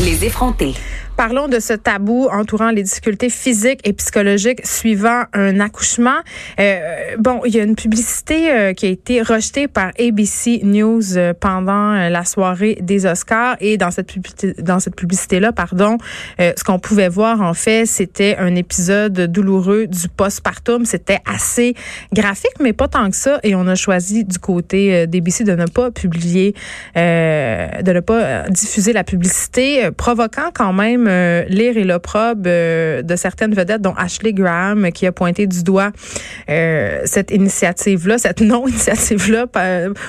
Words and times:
Les 0.00 0.24
effronter. 0.24 0.74
Parlons 1.18 1.48
de 1.48 1.58
ce 1.58 1.72
tabou 1.72 2.28
entourant 2.30 2.70
les 2.70 2.84
difficultés 2.84 3.28
physiques 3.28 3.80
et 3.82 3.92
psychologiques 3.92 4.64
suivant 4.64 5.24
un 5.32 5.58
accouchement. 5.58 6.20
Euh, 6.60 7.16
bon, 7.18 7.40
il 7.44 7.56
y 7.56 7.58
a 7.58 7.64
une 7.64 7.74
publicité 7.74 8.52
euh, 8.52 8.72
qui 8.72 8.86
a 8.86 8.88
été 8.88 9.20
rejetée 9.20 9.66
par 9.66 9.90
ABC 9.98 10.60
News 10.62 11.18
euh, 11.18 11.34
pendant 11.34 11.92
euh, 11.92 12.08
la 12.08 12.24
soirée 12.24 12.78
des 12.80 13.04
Oscars 13.04 13.56
et 13.58 13.76
dans 13.76 13.90
cette 13.90 14.06
publicité, 14.06 14.62
dans 14.62 14.78
cette 14.78 14.94
publicité-là, 14.94 15.50
pardon, 15.50 15.98
ce 16.38 16.62
qu'on 16.62 16.78
pouvait 16.78 17.08
voir 17.08 17.40
en 17.40 17.52
fait, 17.52 17.84
c'était 17.86 18.36
un 18.38 18.54
épisode 18.54 19.20
douloureux 19.22 19.88
du 19.88 20.08
postpartum. 20.08 20.84
C'était 20.84 21.18
assez 21.26 21.74
graphique, 22.12 22.60
mais 22.60 22.72
pas 22.72 22.86
tant 22.86 23.10
que 23.10 23.16
ça. 23.16 23.40
Et 23.42 23.56
on 23.56 23.66
a 23.66 23.74
choisi 23.74 24.24
du 24.24 24.38
côté 24.38 25.08
d'ABC 25.08 25.42
de 25.42 25.56
ne 25.56 25.66
pas 25.66 25.90
publier, 25.90 26.54
de 26.94 27.92
ne 27.92 28.00
pas 28.00 28.48
diffuser 28.50 28.92
la 28.92 29.02
publicité, 29.02 29.90
provoquant 29.96 30.50
quand 30.54 30.72
même 30.72 31.07
euh, 31.08 31.44
lire 31.48 31.76
et 31.76 31.84
l'opprobre 31.84 32.42
euh, 32.46 33.02
de 33.02 33.16
certaines 33.16 33.54
vedettes, 33.54 33.82
dont 33.82 33.94
Ashley 33.96 34.32
Graham, 34.32 34.90
qui 34.92 35.06
a 35.06 35.12
pointé 35.12 35.46
du 35.46 35.62
doigt 35.62 35.90
euh, 36.48 37.00
cette 37.04 37.30
initiative-là, 37.30 38.18
cette 38.18 38.40
non-initiative-là, 38.40 39.46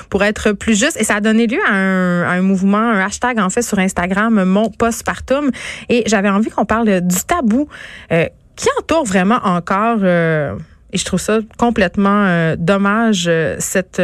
pour 0.08 0.24
être 0.24 0.52
plus 0.52 0.78
juste. 0.78 0.96
Et 1.00 1.04
ça 1.04 1.16
a 1.16 1.20
donné 1.20 1.46
lieu 1.46 1.60
à 1.66 1.72
un, 1.72 2.22
à 2.22 2.30
un, 2.30 2.42
mouvement, 2.42 2.78
un 2.78 3.00
hashtag 3.00 3.38
en 3.38 3.50
fait 3.50 3.62
sur 3.62 3.78
Instagram, 3.78 4.44
mon 4.44 4.70
postpartum. 4.70 5.50
Et 5.88 6.04
j'avais 6.06 6.28
envie 6.28 6.50
qu'on 6.50 6.66
parle 6.66 7.00
du 7.00 7.16
tabou 7.26 7.68
qui 8.08 8.68
entoure 8.78 9.04
vraiment 9.04 9.40
encore. 9.44 10.04
et 10.04 10.98
je 10.98 11.04
trouve 11.04 11.20
ça 11.20 11.38
complètement 11.56 12.54
dommage 12.58 13.30
cette 13.58 14.02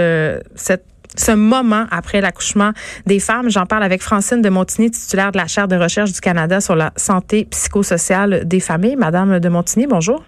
cette 0.55 0.85
ce 1.21 1.33
moment 1.33 1.87
après 1.91 2.21
l'accouchement 2.21 2.73
des 3.07 3.21
femmes. 3.21 3.51
J'en 3.51 3.67
parle 3.67 3.83
avec 3.83 4.03
Francine 4.03 4.43
de 4.43 4.49
Montigny, 4.49 4.91
titulaire 4.91 5.33
de 5.33 5.39
la 5.39 5.47
chaire 5.47 5.69
de 5.69 5.77
recherche 5.77 6.13
du 6.13 6.21
Canada 6.21 6.61
sur 6.61 6.77
la 6.77 6.93
santé 6.97 7.47
psychosociale 7.51 8.47
des 8.47 8.61
familles. 8.61 8.97
Madame 8.97 9.41
de 9.41 9.49
Montigny, 9.49 9.87
bonjour. 9.87 10.23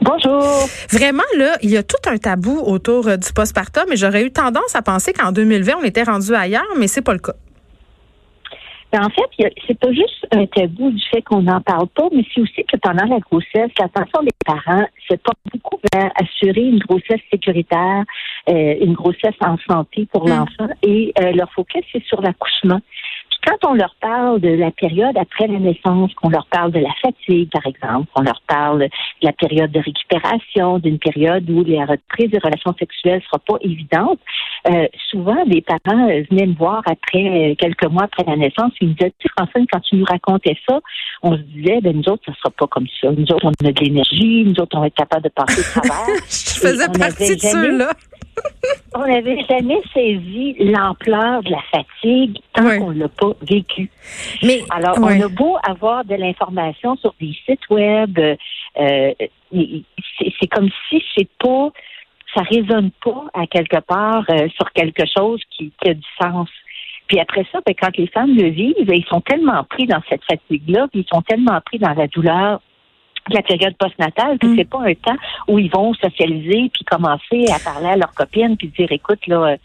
Bonjour. 0.00 0.68
Vraiment, 0.90 1.22
là, 1.38 1.56
il 1.62 1.70
y 1.70 1.76
a 1.76 1.82
tout 1.84 2.10
un 2.10 2.16
tabou 2.16 2.58
autour 2.58 3.06
euh, 3.06 3.16
du 3.16 3.32
postpartum 3.32 3.84
et 3.92 3.96
j'aurais 3.96 4.24
eu 4.24 4.32
tendance 4.32 4.74
à 4.74 4.82
penser 4.82 5.12
qu'en 5.12 5.30
2020, 5.30 5.74
on 5.80 5.84
était 5.84 6.02
rendu 6.02 6.34
ailleurs, 6.34 6.66
mais 6.76 6.88
c'est 6.88 7.02
pas 7.02 7.12
le 7.12 7.20
cas. 7.20 7.34
Ben, 8.92 9.00
en 9.02 9.08
fait, 9.08 9.50
c'est 9.66 9.78
pas 9.78 9.90
juste 9.90 10.26
un 10.32 10.44
tabou 10.46 10.90
du 10.90 11.02
fait 11.10 11.22
qu'on 11.22 11.40
n'en 11.40 11.62
parle 11.62 11.88
pas, 11.88 12.08
mais 12.12 12.24
c'est 12.34 12.42
aussi 12.42 12.62
que 12.64 12.76
pendant 12.76 13.06
la 13.06 13.20
grossesse, 13.20 13.70
l'attention 13.78 14.22
des 14.22 14.30
parents 14.44 14.84
se 15.08 15.14
porte 15.16 15.38
beaucoup 15.50 15.78
vers 15.94 16.10
assurer 16.20 16.60
une 16.60 16.78
grossesse 16.78 17.20
sécuritaire, 17.30 18.04
euh, 18.50 18.74
une 18.82 18.92
grossesse 18.92 19.34
en 19.40 19.56
santé 19.66 20.06
pour 20.12 20.26
mm. 20.26 20.28
l'enfant, 20.28 20.68
et 20.82 21.12
euh, 21.20 21.32
leur 21.32 21.50
focus 21.52 21.82
c'est 21.90 22.04
sur 22.04 22.20
l'accouchement 22.20 22.80
quand 23.44 23.68
on 23.68 23.74
leur 23.74 23.94
parle 24.00 24.40
de 24.40 24.48
la 24.48 24.70
période 24.70 25.16
après 25.16 25.46
la 25.46 25.58
naissance, 25.58 26.12
qu'on 26.14 26.28
leur 26.28 26.46
parle 26.46 26.72
de 26.72 26.80
la 26.80 26.92
fatigue, 27.02 27.50
par 27.50 27.66
exemple, 27.66 28.08
qu'on 28.14 28.22
leur 28.22 28.40
parle 28.46 28.80
de 28.80 28.88
la 29.22 29.32
période 29.32 29.70
de 29.72 29.80
récupération, 29.80 30.78
d'une 30.78 30.98
période 30.98 31.48
où 31.50 31.64
la 31.64 31.84
reprise 31.86 32.30
des 32.30 32.38
relations 32.38 32.74
sexuelles 32.78 33.22
sera 33.24 33.38
pas 33.38 33.56
évidente, 33.60 34.20
euh, 34.70 34.86
souvent 35.10 35.42
les 35.46 35.60
parents 35.60 36.08
euh, 36.08 36.22
venaient 36.30 36.46
me 36.46 36.54
voir 36.54 36.82
après 36.86 37.50
euh, 37.50 37.54
quelques 37.58 37.86
mois 37.86 38.04
après 38.04 38.24
la 38.24 38.36
naissance, 38.36 38.72
ils 38.80 38.88
me 38.88 38.94
disaient, 38.94 39.12
tu 39.18 39.28
sais, 39.28 39.66
quand 39.72 39.80
tu 39.80 39.96
nous 39.96 40.04
racontais 40.04 40.56
ça, 40.68 40.80
on 41.22 41.36
se 41.36 41.42
disait, 41.42 41.80
ben 41.80 41.96
nous 41.96 42.08
autres, 42.12 42.22
ça 42.26 42.32
sera 42.34 42.50
pas 42.50 42.66
comme 42.68 42.86
ça. 43.00 43.10
Nous 43.10 43.26
autres, 43.32 43.46
on 43.46 43.66
a 43.66 43.72
de 43.72 43.80
l'énergie, 43.80 44.44
nous 44.44 44.60
autres, 44.60 44.76
on 44.76 44.80
va 44.80 44.86
être 44.86 44.94
capable 44.94 45.24
de 45.24 45.28
passer 45.30 45.60
au 45.60 45.80
travers. 45.80 46.06
Je 46.28 46.60
faisais 46.60 46.86
partie 46.98 47.36
de 47.36 47.40
ceux-là. 47.40 47.90
on 48.94 49.06
n'avait 49.06 49.42
jamais 49.48 49.80
saisi 49.92 50.54
l'ampleur 50.58 51.42
de 51.42 51.50
la 51.50 51.62
fatigue 51.70 52.38
tant 52.52 52.78
qu'on 52.78 52.92
ne 52.92 53.00
l'a 53.00 53.08
pas 53.08 53.32
vécu. 53.42 53.90
Mais, 54.42 54.60
Alors, 54.70 54.96
on 54.98 55.20
a 55.20 55.28
beau 55.28 55.56
avoir 55.62 56.04
de 56.04 56.14
l'information 56.14 56.96
sur 56.96 57.14
des 57.20 57.34
sites 57.46 57.68
web, 57.70 58.18
euh, 58.18 59.12
c'est 60.40 60.46
comme 60.50 60.68
si 60.88 61.02
c'est 61.16 61.28
pas, 61.38 61.70
ça 62.34 62.42
résonne 62.42 62.90
pas 63.04 63.24
à 63.34 63.46
quelque 63.46 63.80
part 63.80 64.24
euh, 64.30 64.48
sur 64.56 64.70
quelque 64.72 65.04
chose 65.16 65.40
qui, 65.50 65.72
a 65.86 65.94
du 65.94 66.02
sens. 66.20 66.48
Puis 67.08 67.18
après 67.20 67.44
ça, 67.52 67.60
ben, 67.66 67.74
quand 67.80 67.96
les 67.96 68.06
femmes 68.06 68.34
le 68.34 68.48
vivent, 68.48 68.74
ils 68.78 69.06
sont 69.08 69.20
tellement 69.20 69.64
pris 69.64 69.86
dans 69.86 70.02
cette 70.08 70.24
fatigue-là, 70.24 70.86
ils 70.94 71.04
sont 71.12 71.22
tellement 71.22 71.60
pris 71.60 71.78
dans 71.78 71.92
la 71.92 72.06
douleur 72.06 72.60
la 73.30 73.42
période 73.42 73.74
postnatale, 73.76 74.38
que 74.38 74.46
mm. 74.46 74.56
c'est 74.56 74.68
pas 74.68 74.80
un 74.80 74.94
temps 74.94 75.16
où 75.48 75.58
ils 75.58 75.70
vont 75.70 75.94
socialiser 75.94 76.70
puis 76.72 76.84
commencer 76.84 77.44
à 77.54 77.58
parler 77.58 77.88
à 77.88 77.96
leurs 77.96 78.14
copines 78.14 78.56
puis 78.56 78.68
dire 78.76 78.90
écoute 78.90 79.26
là, 79.26 79.36
euh, 79.36 79.56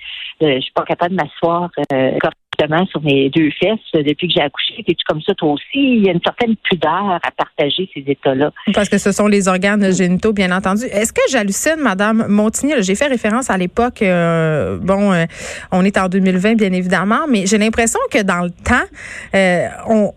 euh, 0.44 0.56
je 0.56 0.62
suis 0.62 0.74
pas 0.74 0.84
capable 0.84 1.16
de 1.16 1.24
m'asseoir 1.24 1.70
euh, 1.92 2.12
correctement 2.20 2.86
sur 2.88 3.02
mes 3.02 3.30
deux 3.30 3.50
fesses 3.52 3.80
depuis 3.94 4.28
que 4.28 4.34
j'ai 4.36 4.42
accouché, 4.42 4.74
es-tu 4.80 5.04
comme 5.08 5.22
ça 5.22 5.34
toi 5.36 5.54
aussi? 5.54 5.64
Il 5.76 6.06
y 6.06 6.10
a 6.10 6.12
une 6.12 6.22
certaine 6.24 6.56
pudeur 6.56 7.20
à 7.22 7.32
partager 7.36 7.90
ces 7.94 8.04
états-là. 8.08 8.52
Parce 8.74 8.90
que 8.90 8.98
ce 8.98 9.12
sont 9.12 9.28
les 9.28 9.48
organes 9.48 9.94
génitaux, 9.94 10.34
bien 10.34 10.52
entendu. 10.52 10.86
Est-ce 10.86 11.14
que 11.14 11.22
j'hallucine, 11.30 11.78
Madame 11.80 12.26
Montigny? 12.28 12.74
J'ai 12.80 12.96
fait 12.96 13.08
référence 13.08 13.52
à 13.52 13.58
l'époque. 13.58 14.00
bon, 14.02 15.26
on 15.72 15.86
est 15.86 15.98
en 15.98 16.08
2020, 16.08 16.56
bien 16.56 16.74
évidemment, 16.74 17.28
mais 17.30 17.46
j'ai 17.46 17.60
l'impression 17.60 18.00
que 18.12 18.24
dans 18.24 18.42
le 18.42 18.50
temps, 18.50 18.86
on 19.88 20.14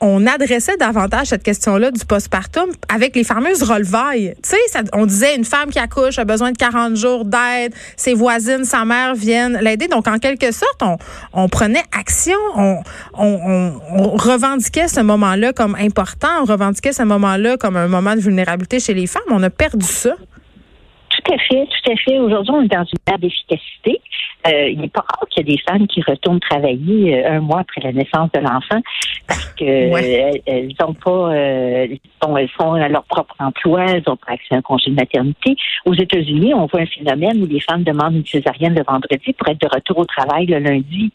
on 0.00 0.26
adressait 0.26 0.76
davantage 0.76 1.28
cette 1.28 1.42
question-là 1.42 1.90
du 1.90 2.04
postpartum 2.04 2.70
avec 2.92 3.14
les 3.16 3.24
fameuses 3.24 3.62
relevailles. 3.62 4.34
Tu 4.42 4.50
sais, 4.50 4.80
on 4.92 5.06
disait 5.06 5.36
une 5.36 5.44
femme 5.44 5.70
qui 5.70 5.78
accouche 5.78 6.18
a 6.18 6.24
besoin 6.24 6.52
de 6.52 6.56
40 6.56 6.96
jours 6.96 7.24
d'aide, 7.24 7.74
ses 7.96 8.14
voisines, 8.14 8.64
sa 8.64 8.84
mère 8.84 9.14
viennent 9.14 9.58
l'aider. 9.60 9.88
Donc, 9.88 10.08
en 10.08 10.18
quelque 10.18 10.52
sorte, 10.52 10.82
on, 11.32 11.48
prenait 11.48 11.82
action, 11.96 12.38
on, 12.54 12.82
revendiquait 14.16 14.88
ce 14.88 15.00
moment-là 15.00 15.52
comme 15.52 15.74
important, 15.74 16.28
on 16.42 16.44
revendiquait 16.44 16.92
ce 16.92 17.02
moment-là 17.02 17.56
comme 17.56 17.76
un 17.76 17.88
moment 17.88 18.14
de 18.14 18.20
vulnérabilité 18.20 18.80
chez 18.80 18.94
les 18.94 19.06
femmes. 19.06 19.22
On 19.30 19.42
a 19.42 19.50
perdu 19.50 19.86
ça. 19.86 20.14
Tout 21.10 21.32
à 21.32 21.38
fait, 21.38 21.66
tout 21.66 21.90
à 21.90 21.96
fait. 21.96 22.18
Aujourd'hui, 22.18 22.52
on 22.54 22.62
est 22.62 22.68
dans 22.68 22.84
une 22.84 23.12
ère 23.12 23.18
d'efficacité. 23.18 23.99
Euh, 24.46 24.68
il 24.70 24.80
n'est 24.80 24.88
pas 24.88 25.00
rare 25.00 25.26
qu'il 25.28 25.46
y 25.46 25.52
ait 25.52 25.56
des 25.56 25.62
femmes 25.68 25.86
qui 25.86 26.00
retournent 26.00 26.40
travailler 26.40 27.14
euh, 27.14 27.32
un 27.36 27.40
mois 27.40 27.60
après 27.60 27.82
la 27.82 27.92
naissance 27.92 28.30
de 28.32 28.40
l'enfant 28.40 28.80
parce 29.26 29.46
que 29.52 29.64
elles 29.64 30.72
n'ont 30.80 30.94
pas, 30.94 31.34
euh, 31.34 31.86
elles 32.38 32.48
sont 32.58 32.72
à 32.72 32.88
leur 32.88 33.04
propre 33.04 33.34
emploi, 33.38 33.84
elles 33.84 34.02
ont 34.06 34.16
pas 34.16 34.32
accès 34.32 34.54
à 34.54 34.56
un 34.56 34.62
congé 34.62 34.90
de 34.90 34.96
maternité. 34.96 35.56
Aux 35.84 35.94
États-Unis, 35.94 36.54
on 36.54 36.66
voit 36.66 36.80
un 36.80 36.86
phénomène 36.86 37.42
où 37.42 37.46
les 37.46 37.60
femmes 37.60 37.84
demandent 37.84 38.16
une 38.16 38.26
césarienne 38.26 38.74
le 38.74 38.82
vendredi 38.82 39.32
pour 39.34 39.48
être 39.48 39.60
de 39.60 39.68
retour 39.72 39.98
au 39.98 40.04
travail 40.06 40.46
le 40.46 40.58
lundi. 40.58 41.12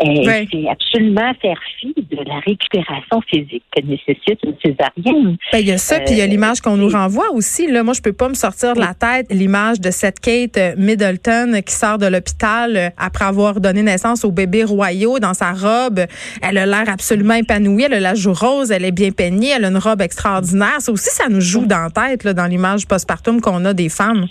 C'est 0.00 0.68
absolument 0.68 1.32
faire 1.42 1.58
fi 1.80 1.92
de 1.96 2.18
la 2.24 2.38
récupération 2.38 3.20
physique 3.22 3.64
que 3.76 3.82
nécessite 3.84 4.38
une 4.44 4.54
césarienne. 4.64 5.36
Ben, 5.52 5.58
il 5.58 5.66
y 5.66 5.72
a 5.72 5.78
ça, 5.78 5.98
puis 5.98 6.14
il 6.14 6.18
y 6.18 6.22
a 6.22 6.26
l'image 6.26 6.60
qu'on 6.60 6.76
nous 6.76 6.88
renvoie 6.88 7.32
aussi. 7.32 7.66
Là, 7.66 7.82
moi, 7.82 7.94
je 7.94 8.00
peux 8.00 8.12
pas 8.12 8.28
me 8.28 8.34
sortir 8.34 8.74
de 8.74 8.80
la 8.80 8.94
tête 8.94 9.26
l'image 9.30 9.80
de 9.80 9.90
cette 9.90 10.20
Kate 10.20 10.76
Middleton 10.76 11.60
qui 11.66 11.74
sort 11.74 11.98
de 11.98 12.06
l'hôpital 12.06 12.67
euh, 12.76 12.90
après 12.96 13.24
avoir 13.24 13.60
donné 13.60 13.82
naissance 13.82 14.24
au 14.24 14.30
bébé 14.30 14.64
royaux 14.64 15.18
dans 15.18 15.34
sa 15.34 15.52
robe. 15.52 16.00
Elle 16.42 16.58
a 16.58 16.66
l'air 16.66 16.88
absolument 16.88 17.34
épanouie. 17.34 17.84
Elle 17.84 17.94
a 17.94 18.00
la 18.00 18.14
joue 18.14 18.32
rose. 18.32 18.70
Elle 18.70 18.84
est 18.84 18.92
bien 18.92 19.10
peignée. 19.10 19.52
Elle 19.56 19.64
a 19.64 19.68
une 19.68 19.78
robe 19.78 20.00
extraordinaire. 20.00 20.80
Ça 20.80 20.92
aussi, 20.92 21.10
ça 21.10 21.28
nous 21.28 21.40
joue 21.40 21.66
dans 21.66 21.88
la 21.94 22.08
tête, 22.08 22.26
dans 22.26 22.46
l'image 22.46 22.86
postpartum 22.86 23.40
qu'on 23.40 23.64
a 23.64 23.74
des 23.74 23.88
femmes. 23.88 24.26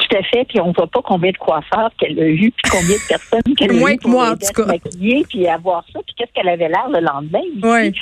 Tout 0.00 0.16
à 0.16 0.22
fait. 0.22 0.44
Puis 0.46 0.60
on 0.60 0.72
voit 0.72 0.86
pas 0.86 1.00
combien 1.02 1.30
de 1.30 1.36
coiffeurs 1.36 1.90
qu'elle 1.98 2.18
a 2.18 2.26
eu, 2.26 2.50
puis 2.50 2.70
combien 2.70 2.96
de 2.96 3.08
personnes 3.08 3.54
qu'elle 3.56 3.70
a 3.70 3.74
eu. 3.74 3.80
Moins 3.80 3.96
que 3.96 4.08
moi, 4.08 4.30
en 4.30 4.36
tout 4.36 4.52
cas. 4.54 4.66
Maquiller, 4.66 5.24
puis 5.28 5.46
avoir 5.46 5.84
ça, 5.92 6.00
puis 6.06 6.14
qu'est-ce 6.16 6.32
qu'elle 6.32 6.48
avait 6.48 6.68
l'air 6.68 6.88
le 6.88 7.00
lendemain. 7.00 7.42
Oui. 7.62 7.92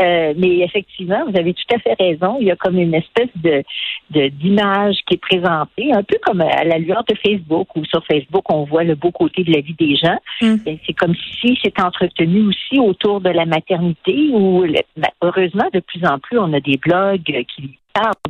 Euh, 0.00 0.32
mais 0.36 0.58
effectivement, 0.58 1.24
vous 1.28 1.38
avez 1.38 1.52
tout 1.52 1.74
à 1.74 1.78
fait 1.78 1.94
raison. 1.98 2.38
Il 2.40 2.46
y 2.46 2.50
a 2.50 2.56
comme 2.56 2.78
une 2.78 2.94
espèce 2.94 3.28
de 3.36 3.62
d'image 4.10 4.96
qui 5.06 5.14
est 5.14 5.20
présentée, 5.20 5.92
un 5.92 6.02
peu 6.02 6.18
comme 6.22 6.42
à 6.42 6.64
la 6.64 6.78
lueur 6.78 7.02
de 7.08 7.14
Facebook, 7.24 7.68
où 7.76 7.84
sur 7.84 8.04
Facebook, 8.04 8.44
on 8.50 8.64
voit 8.64 8.84
le 8.84 8.94
beau 8.94 9.10
côté 9.10 9.42
de 9.42 9.52
la 9.52 9.60
vie 9.60 9.74
des 9.78 9.96
gens. 9.96 10.18
Mm. 10.40 10.56
C'est 10.86 10.92
comme 10.92 11.14
si 11.40 11.58
c'était 11.62 11.82
entretenu 11.82 12.42
aussi 12.48 12.78
autour 12.78 13.20
de 13.20 13.30
la 13.30 13.46
maternité, 13.46 14.30
où 14.32 14.64
ben, 14.96 15.10
heureusement, 15.22 15.68
de 15.72 15.80
plus 15.80 16.04
en 16.04 16.18
plus, 16.18 16.38
on 16.38 16.52
a 16.52 16.60
des 16.60 16.76
blogs 16.76 17.22
qui 17.22 17.78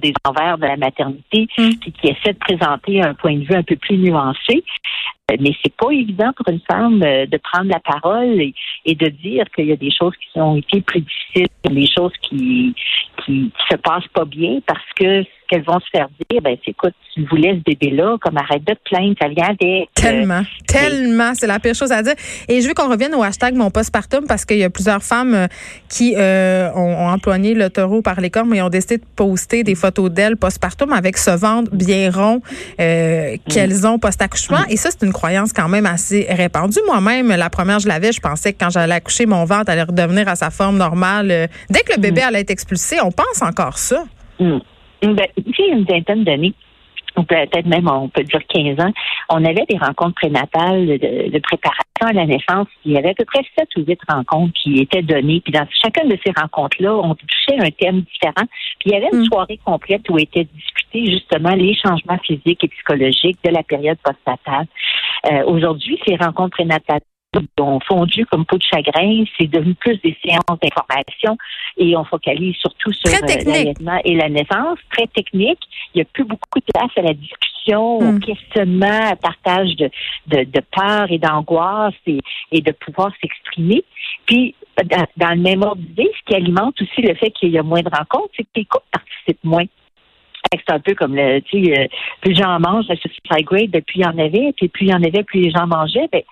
des 0.00 0.12
envers 0.26 0.59
de 0.59 0.67
la 0.67 0.76
maternité, 0.76 1.47
mm. 1.59 1.70
qui 1.70 2.09
essaient 2.09 2.32
de 2.32 2.38
présenter 2.38 3.03
un 3.03 3.14
point 3.14 3.37
de 3.37 3.44
vue 3.44 3.55
un 3.55 3.62
peu 3.62 3.76
plus 3.76 3.99
nuancé. 3.99 4.64
Euh, 5.30 5.36
mais 5.40 5.52
c'est 5.62 5.74
pas 5.76 5.90
évident 5.90 6.32
pour 6.36 6.48
une 6.48 6.60
femme 6.70 7.02
euh, 7.02 7.26
de 7.26 7.38
prendre 7.38 7.70
la 7.70 7.80
parole 7.80 8.40
et, 8.40 8.94
de 8.94 9.08
dire 9.08 9.44
qu'il 9.54 9.66
y 9.66 9.72
a 9.72 9.76
des 9.76 9.90
choses 9.90 10.14
qui 10.16 10.40
ont 10.40 10.56
été 10.56 10.80
plus 10.80 11.00
difficiles, 11.00 11.46
des 11.64 11.86
choses 11.86 12.12
qui, 12.22 12.74
qui 13.24 13.52
se 13.70 13.76
passent 13.76 14.08
pas 14.12 14.24
bien 14.24 14.58
parce 14.66 14.84
que 14.96 15.24
qu'elles 15.52 15.64
vont 15.64 15.80
se 15.80 15.86
faire 15.92 16.08
dire, 16.30 16.40
ben 16.40 16.56
écoute, 16.66 16.94
tu 17.14 17.26
voulais 17.26 17.54
ce 17.54 17.70
bébé-là, 17.70 18.16
comme 18.20 18.38
arrête 18.38 18.64
de 18.64 18.72
te 18.72 18.78
plaindre, 18.84 19.14
ça 19.20 19.28
vient 19.28 19.54
d'être. 19.60 19.90
Tellement, 19.94 20.42
tellement, 20.66 21.34
c'est 21.34 21.46
la 21.46 21.58
pire 21.58 21.74
chose 21.74 21.92
à 21.92 22.02
dire. 22.02 22.14
Et 22.48 22.62
je 22.62 22.69
veux 22.69 22.74
qu'on 22.74 22.88
revienne 22.88 23.14
au 23.14 23.22
hashtag 23.22 23.54
mon 23.54 23.70
postpartum 23.70 24.26
parce 24.26 24.46
qu'il 24.46 24.56
y 24.56 24.64
a 24.64 24.70
plusieurs 24.70 25.02
femmes 25.02 25.34
euh, 25.34 25.46
qui 25.90 26.14
euh, 26.16 26.70
ont, 26.74 27.08
employé 27.08 27.54
le 27.54 27.69
taureau 27.69 28.00
par 28.00 28.20
les 28.20 28.30
cornes, 28.30 28.48
mais 28.48 28.62
ont 28.62 28.70
décidé 28.70 28.96
de 28.96 29.04
poster 29.14 29.62
des 29.62 29.74
photos 29.74 30.10
d'elles 30.10 30.36
postpartum 30.36 30.92
avec 30.92 31.19
ce 31.19 31.32
ventre 31.32 31.70
bien 31.74 32.10
rond 32.10 32.40
euh, 32.80 33.36
qu'elles 33.48 33.86
ont 33.86 33.98
post-accouchement. 33.98 34.64
Et 34.70 34.76
ça, 34.76 34.88
c'est 34.90 35.04
une 35.04 35.12
croyance 35.22 35.52
quand 35.52 35.69
même 35.69 35.86
assez 35.86 36.26
répandue. 36.28 36.80
Moi-même, 36.84 37.28
la 37.28 37.48
première, 37.48 37.78
je 37.78 37.86
l'avais, 37.86 38.10
je 38.10 38.20
pensais 38.20 38.52
que 38.52 38.58
quand 38.58 38.70
j'allais 38.70 38.94
accoucher, 38.94 39.24
mon 39.24 39.44
ventre 39.44 39.70
allait 39.70 39.84
redevenir 39.84 40.26
à 40.26 40.34
sa 40.34 40.50
forme 40.50 40.78
normale. 40.78 41.48
Dès 41.70 41.82
que 41.82 41.94
le 41.94 42.00
bébé 42.00 42.22
mm. 42.22 42.24
allait 42.24 42.40
être 42.40 42.50
expulsé, 42.50 42.96
on 43.00 43.12
pense 43.12 43.40
encore 43.40 43.78
ça. 43.78 44.02
Mm. 44.40 44.58
Ben, 45.02 45.26
il 45.36 45.54
y 45.56 45.70
a 45.70 45.74
une 45.74 45.84
vingtaine 45.84 46.24
d'années, 46.24 46.54
ou 47.16 47.22
peut-être 47.22 47.66
même, 47.66 47.88
on 47.88 48.08
peut 48.08 48.24
dire 48.24 48.40
15 48.48 48.80
ans, 48.80 48.92
on 49.28 49.44
avait 49.44 49.64
des 49.69 49.78
rencontres 49.78 50.14
prénatales 50.16 50.86
de, 50.86 51.38
préparation 51.38 52.06
à 52.06 52.12
la 52.12 52.26
naissance. 52.26 52.66
Il 52.84 52.92
y 52.92 52.98
avait 52.98 53.10
à 53.10 53.14
peu 53.14 53.24
près 53.24 53.42
7 53.56 53.69
ou 53.76 53.84
8 53.86 53.98
rencontres 54.08 54.52
qui 54.60 54.78
étaient 54.80 55.02
données. 55.02 55.40
Puis 55.40 55.52
dans 55.52 55.66
chacune 55.82 56.08
de 56.08 56.19
ces 56.24 56.32
rencontres-là, 56.36 56.96
on 56.96 57.14
touchait 57.14 57.60
un 57.60 57.70
thème 57.70 58.00
différent. 58.00 58.46
Puis 58.80 58.90
il 58.90 58.92
y 58.92 58.96
avait 58.96 59.10
une 59.12 59.20
mm. 59.20 59.26
soirée 59.26 59.60
complète 59.64 60.02
où 60.10 60.19
étaient 60.19 60.48
discutés 60.52 61.12
justement 61.12 61.54
les 61.54 61.74
changements 61.74 62.19
physiques 62.19 62.64
et 62.64 62.69
psychologiques 62.69 63.38
de 63.44 63.50
la 63.50 63.62
période 63.62 63.98
postnatale. 64.02 64.66
Euh, 65.30 65.44
Aujourd'hui, 65.46 65.98
ces 66.06 66.16
rencontres 66.16 66.56
prénatales 66.56 67.00
ont 67.60 67.80
fondu 67.80 68.26
comme 68.26 68.44
peau 68.44 68.58
de 68.58 68.62
chagrin. 68.62 69.24
C'est 69.38 69.46
devenu 69.46 69.74
plus 69.74 69.96
des 70.02 70.16
séances 70.24 70.58
d'information 70.60 71.36
et 71.76 71.96
on 71.96 72.04
focalise 72.04 72.56
surtout 72.56 72.92
sur 72.92 73.12
euh, 73.14 73.26
l'allaitement 73.46 74.00
et 74.04 74.14
la 74.14 74.28
naissance. 74.28 74.78
Très 74.90 75.06
technique. 75.06 75.60
Il 75.94 75.98
n'y 75.98 76.02
a 76.02 76.04
plus 76.04 76.24
beaucoup 76.24 76.58
de 76.58 76.64
place 76.74 76.90
à 76.96 77.02
la 77.02 77.14
discussion, 77.14 77.98
au 77.98 78.12
hmm. 78.12 78.20
questionnement, 78.20 79.10
à 79.10 79.16
partage 79.16 79.76
de, 79.76 79.90
de, 80.26 80.44
de 80.44 80.60
peur 80.76 81.10
et 81.10 81.19
d'angoisse 81.19 81.94
et, 82.06 82.19
et, 82.50 82.60
de 82.60 82.72
pouvoir 82.72 83.12
s'exprimer. 83.20 83.84
Puis, 84.26 84.54
dans, 85.16 85.30
le 85.30 85.40
même 85.40 85.62
ordre 85.62 85.80
d'idée, 85.80 86.10
ce 86.19 86.24
qui 86.26 86.34
alimente 86.34 86.80
aussi 86.80 87.02
le 87.02 87.14
fait 87.14 87.30
qu'il 87.30 87.50
y 87.50 87.58
a 87.58 87.62
moins 87.62 87.82
de 87.82 87.90
rencontres, 87.90 88.32
c'est 88.36 88.44
que 88.44 88.50
les 88.56 88.64
couples 88.64 88.86
participent 88.90 89.44
moins 89.44 89.64
c'est 90.52 90.75
un 90.75 90.81
peu 90.81 90.94
comme 90.94 91.14
le, 91.14 91.40
tu 91.40 91.64
sais, 91.64 91.81
euh, 91.81 91.87
plus 92.20 92.32
les 92.32 92.43
gens 92.43 92.58
mangent, 92.60 92.87
la 92.88 92.96
suicide 92.96 93.22
grade, 93.44 93.70
ben, 93.70 93.82
plus 93.82 94.00
il 94.00 94.02
y 94.02 94.06
en 94.06 94.19
avait, 94.19 94.52
puis 94.56 94.69
plus 94.69 94.87
il 94.87 94.90
y 94.90 94.94
en 94.94 95.02
avait, 95.02 95.22
plus 95.22 95.40
les 95.40 95.50
gens 95.50 95.66
mangeaient. 95.66 96.08
Ben, 96.12 96.22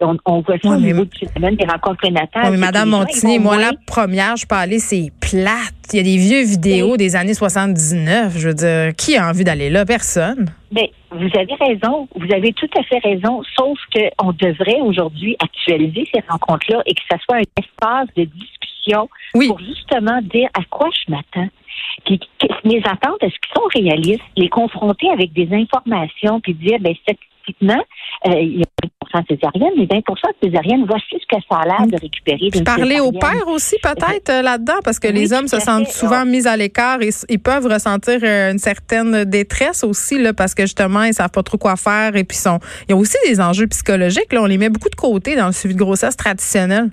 on, 0.00 0.16
on 0.24 0.40
voit 0.40 0.56
ça 0.62 0.70
au 0.70 0.76
niveau 0.76 1.04
du 1.04 1.18
phénomène 1.18 1.56
des 1.56 1.66
rencontres 1.66 1.98
prénatales. 1.98 2.50
mais 2.50 2.56
Madame 2.56 2.90
Montigny, 2.90 3.38
moi, 3.38 3.58
la 3.58 3.72
première, 3.86 4.36
je 4.36 4.46
peux 4.46 4.54
aller, 4.54 4.78
c'est 4.78 5.10
plate. 5.20 5.74
Il 5.92 5.96
y 5.96 6.00
a 6.00 6.02
des 6.02 6.16
vieux 6.16 6.42
vidéos 6.44 6.96
des 6.96 7.16
années 7.16 7.34
79. 7.34 8.38
Je 8.38 8.48
veux 8.48 8.54
dire, 8.54 8.94
qui 8.96 9.16
a 9.16 9.28
envie 9.28 9.44
d'aller 9.44 9.70
là? 9.70 9.84
Personne. 9.84 10.46
Ben, 10.72 10.86
vous 11.10 11.28
avez 11.34 11.54
raison. 11.60 12.08
Vous 12.14 12.32
avez 12.32 12.52
tout 12.52 12.70
à 12.78 12.82
fait 12.84 12.98
raison. 12.98 13.42
Sauf 13.58 13.78
qu'on 13.92 14.32
devrait 14.32 14.80
aujourd'hui 14.80 15.36
actualiser 15.42 16.06
ces 16.14 16.22
rencontres-là 16.28 16.82
et 16.86 16.94
que 16.94 17.02
ça 17.10 17.18
soit 17.18 17.36
un 17.36 17.62
espace 17.62 18.08
de 18.16 18.24
discussion 18.24 19.08
pour 19.32 19.58
justement 19.58 20.20
dire 20.22 20.48
à 20.54 20.62
quoi 20.70 20.88
je 20.92 21.12
m'attends. 21.12 21.48
Puis, 22.04 22.20
mes 22.64 22.78
attentes, 22.78 23.22
est-ce 23.22 23.34
qu'elles 23.34 23.54
sont 23.56 23.68
réalistes? 23.74 24.24
Les 24.36 24.48
confronter 24.48 25.10
avec 25.10 25.32
des 25.32 25.48
informations, 25.52 26.40
puis 26.40 26.54
dire, 26.54 26.78
ben, 26.80 26.94
statistiquement, 27.02 27.82
euh, 28.26 28.40
il 28.40 28.58
y 28.58 28.62
a 28.62 29.18
20% 29.18 29.26
césariennes, 29.28 29.72
mais 29.76 29.86
20% 29.86 30.02
césariennes, 30.42 30.84
voici 30.86 31.04
ce 31.12 31.36
que 31.36 31.42
ça 31.48 31.58
a 31.58 31.66
l'air 31.66 31.86
de 31.86 31.96
récupérer. 31.96 32.50
parler 32.64 33.00
au 33.00 33.12
père 33.12 33.46
aussi, 33.48 33.76
peut-être, 33.82 34.30
euh, 34.30 34.42
là-dedans, 34.42 34.78
parce 34.84 34.98
que 34.98 35.08
les 35.08 35.32
hommes 35.32 35.48
se 35.48 35.58
sentent 35.58 35.88
souvent 35.88 36.24
mis 36.24 36.46
à 36.46 36.56
l'écart 36.56 37.00
et 37.02 37.10
ils 37.28 37.40
peuvent 37.40 37.66
ressentir 37.66 38.18
euh, 38.22 38.52
une 38.52 38.58
certaine 38.58 39.24
détresse 39.24 39.84
aussi, 39.84 40.18
là, 40.18 40.32
parce 40.32 40.54
que 40.54 40.62
justement, 40.62 41.02
ils 41.04 41.14
savent 41.14 41.30
pas 41.30 41.42
trop 41.42 41.58
quoi 41.58 41.76
faire 41.76 42.16
et 42.16 42.24
puis 42.24 42.36
sont, 42.36 42.58
il 42.88 42.92
y 42.92 42.94
a 42.94 42.96
aussi 42.96 43.16
des 43.26 43.40
enjeux 43.40 43.66
psychologiques, 43.66 44.32
là. 44.32 44.42
On 44.42 44.46
les 44.46 44.58
met 44.58 44.68
beaucoup 44.68 44.90
de 44.90 44.94
côté 44.94 45.36
dans 45.36 45.46
le 45.46 45.52
suivi 45.52 45.74
de 45.74 45.78
grossesse 45.78 46.16
traditionnel. 46.16 46.90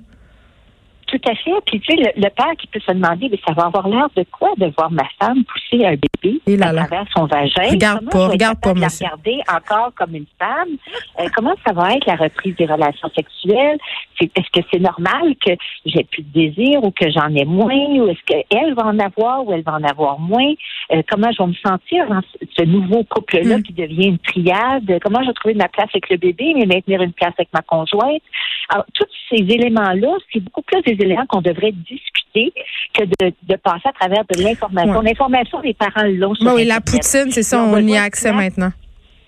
Tout 1.08 1.20
à 1.26 1.34
fait. 1.34 1.50
Puis 1.64 1.80
tu 1.80 1.96
sais, 1.96 2.12
le, 2.16 2.28
père 2.28 2.54
qui 2.58 2.66
peut 2.66 2.80
se 2.80 2.92
demander, 2.92 3.28
mais 3.30 3.40
ça 3.46 3.54
va 3.54 3.64
avoir 3.64 3.88
l'air 3.88 4.08
de 4.14 4.24
quoi 4.30 4.50
de 4.58 4.70
voir 4.76 4.90
ma 4.90 5.08
femme 5.18 5.42
pousser 5.44 5.84
un 5.86 5.94
bébé 5.94 6.40
à 6.62 6.74
travers 6.74 7.06
son 7.16 7.24
vagin? 7.24 7.70
Regarde 7.70 8.00
comment 8.00 8.26
pas, 8.26 8.32
regarde 8.32 8.60
pas, 8.60 8.74
la 8.74 8.88
regarder 8.88 9.40
encore 9.50 9.92
comme 9.96 10.14
une 10.14 10.26
femme? 10.38 10.76
Euh, 11.18 11.28
comment 11.34 11.54
ça 11.66 11.72
va 11.72 11.94
être 11.94 12.06
la 12.06 12.16
reprise 12.16 12.54
des 12.56 12.66
relations 12.66 13.08
sexuelles? 13.16 13.78
Est-ce 14.20 14.60
que 14.60 14.66
c'est 14.70 14.80
normal 14.80 15.34
que 15.44 15.52
j'ai 15.86 16.04
plus 16.04 16.22
de 16.22 16.32
désir 16.32 16.84
ou 16.84 16.90
que 16.90 17.10
j'en 17.10 17.34
ai 17.34 17.46
moins? 17.46 17.74
Ou 17.74 18.08
est-ce 18.08 18.22
qu'elle 18.26 18.74
va 18.74 18.86
en 18.86 18.98
avoir 18.98 19.46
ou 19.46 19.52
elle 19.54 19.62
va 19.62 19.74
en 19.74 19.84
avoir 19.84 20.18
moins? 20.18 20.52
Euh, 20.92 21.02
Comment 21.08 21.30
je 21.32 21.42
vais 21.42 21.48
me 21.48 21.54
sentir 21.54 22.06
dans 22.08 22.20
ce 22.56 22.64
nouveau 22.64 23.02
couple-là 23.04 23.58
mm. 23.58 23.62
qui 23.62 23.72
devient 23.72 24.08
une 24.08 24.18
triade? 24.18 24.98
Comment 25.02 25.22
je 25.22 25.28
vais 25.28 25.34
trouver 25.34 25.54
ma 25.54 25.68
place 25.68 25.88
avec 25.94 26.10
le 26.10 26.18
bébé 26.18 26.52
mais 26.54 26.66
maintenir 26.66 27.00
une 27.00 27.12
place 27.12 27.32
avec 27.38 27.48
ma 27.54 27.62
conjointe? 27.62 28.22
Alors 28.68 28.84
tous 28.92 29.06
ces 29.30 29.42
éléments-là, 29.42 30.16
c'est 30.32 30.40
beaucoup 30.40 30.62
plus 30.62 30.82
des 30.82 30.97
éléments 31.00 31.26
qu'on 31.26 31.40
devrait 31.40 31.72
discuter 31.72 32.52
que 32.94 33.04
de, 33.04 33.56
passer 33.56 33.88
à 33.88 33.92
travers 33.92 34.24
de 34.32 34.42
l'information. 34.42 35.00
L'information, 35.00 35.60
les 35.60 35.74
parents 35.74 36.06
l'ont. 36.06 36.34
oui, 36.54 36.64
la 36.64 36.80
poutine, 36.80 37.30
c'est 37.30 37.42
ça, 37.42 37.62
on 37.62 37.78
y 37.78 37.96
a 37.96 38.02
accès 38.02 38.32
maintenant. 38.32 38.72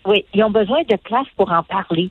Oui, 0.07 0.25
ils 0.33 0.43
ont 0.43 0.51
besoin 0.51 0.83
de 0.89 0.97
place 0.97 1.27
pour 1.37 1.53
en 1.53 1.63
parler. 1.63 2.11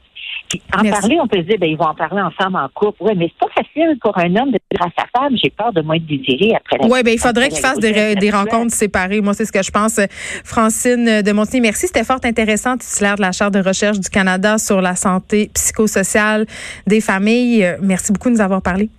en 0.77 0.87
parler, 0.87 1.17
on 1.19 1.27
peut 1.27 1.39
se 1.39 1.47
dire, 1.47 1.57
ben, 1.59 1.69
ils 1.71 1.77
vont 1.77 1.85
en 1.85 1.95
parler 1.95 2.21
ensemble 2.21 2.57
en 2.57 2.69
couple. 2.71 2.97
Oui, 3.01 3.13
mais 3.17 3.31
c'est 3.31 3.47
pas 3.47 3.63
facile 3.63 3.97
pour 3.99 4.15
un 4.15 4.35
homme 4.35 4.51
de 4.51 4.59
dire 4.71 4.81
à 4.81 4.89
sa 4.95 5.07
femme, 5.17 5.35
j'ai 5.41 5.49
peur 5.49 5.73
de 5.73 5.81
moins 5.81 5.95
être 5.95 6.05
désiré 6.05 6.55
après 6.55 6.77
la 6.77 6.87
Oui, 6.87 7.01
ben, 7.03 7.13
il 7.13 7.19
faudrait 7.19 7.49
qu'il 7.49 7.59
fasse 7.59 7.79
des, 7.79 8.13
des 8.15 8.29
rencontres 8.29 8.73
séparées. 8.73 9.21
Moi, 9.21 9.33
c'est 9.33 9.45
ce 9.45 9.51
que 9.51 9.63
je 9.63 9.71
pense. 9.71 9.99
Francine 10.45 11.23
de 11.23 11.31
Montigny, 11.31 11.61
merci. 11.61 11.87
C'était 11.87 12.03
fort 12.03 12.19
intéressant, 12.23 12.77
titulaire 12.77 13.15
de 13.15 13.21
la 13.21 13.31
Charte 13.31 13.55
de 13.55 13.61
recherche 13.61 13.99
du 13.99 14.09
Canada 14.09 14.59
sur 14.59 14.81
la 14.81 14.95
santé 14.95 15.49
psychosociale 15.55 16.45
des 16.85 17.01
familles. 17.01 17.75
Merci 17.81 18.13
beaucoup 18.13 18.29
de 18.29 18.35
nous 18.35 18.41
avoir 18.41 18.61
parlé. 18.61 18.89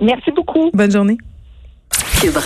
Merci 0.00 0.30
beaucoup. 0.32 0.70
Bonne 0.72 0.90
journée. 0.90 1.18